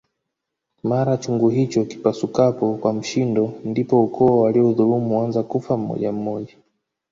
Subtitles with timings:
[0.83, 6.55] Mara chungu hicho kipasukapo kwa mshindo ndipo ukoo wa waliodhulumu huanza kufa mmoja mmoja